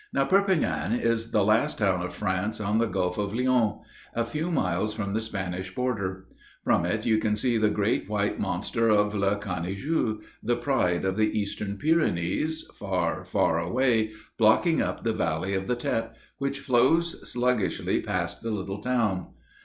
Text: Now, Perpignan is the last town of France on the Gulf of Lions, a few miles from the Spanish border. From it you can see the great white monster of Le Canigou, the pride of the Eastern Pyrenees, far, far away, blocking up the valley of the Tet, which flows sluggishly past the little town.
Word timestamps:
Now, 0.11 0.25
Perpignan 0.25 0.93
is 0.99 1.29
the 1.29 1.43
last 1.45 1.77
town 1.77 2.03
of 2.03 2.11
France 2.15 2.59
on 2.59 2.79
the 2.79 2.87
Gulf 2.87 3.19
of 3.19 3.35
Lions, 3.35 3.83
a 4.15 4.25
few 4.25 4.49
miles 4.49 4.95
from 4.95 5.11
the 5.11 5.21
Spanish 5.21 5.75
border. 5.75 6.25
From 6.63 6.85
it 6.87 7.05
you 7.05 7.19
can 7.19 7.35
see 7.35 7.57
the 7.59 7.69
great 7.69 8.09
white 8.09 8.39
monster 8.39 8.89
of 8.89 9.13
Le 9.13 9.35
Canigou, 9.35 10.21
the 10.41 10.55
pride 10.55 11.05
of 11.05 11.17
the 11.17 11.39
Eastern 11.39 11.77
Pyrenees, 11.77 12.63
far, 12.73 13.23
far 13.23 13.59
away, 13.59 14.13
blocking 14.39 14.81
up 14.81 15.03
the 15.03 15.13
valley 15.13 15.53
of 15.53 15.67
the 15.67 15.75
Tet, 15.75 16.15
which 16.39 16.59
flows 16.61 17.19
sluggishly 17.31 18.01
past 18.01 18.41
the 18.41 18.49
little 18.49 18.81
town. 18.81 19.27